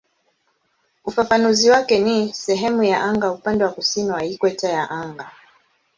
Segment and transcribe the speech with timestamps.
[1.05, 5.31] Ufafanuzi wake ni "sehemu ya anga upande wa kusini wa ikweta ya anga".